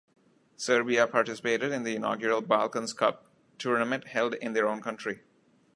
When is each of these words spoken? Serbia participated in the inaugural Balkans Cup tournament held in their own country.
Serbia 0.55 1.05
participated 1.05 1.71
in 1.71 1.83
the 1.83 1.95
inaugural 1.95 2.41
Balkans 2.41 2.91
Cup 2.91 3.27
tournament 3.59 4.07
held 4.07 4.33
in 4.33 4.53
their 4.53 4.67
own 4.67 4.81
country. 4.81 5.21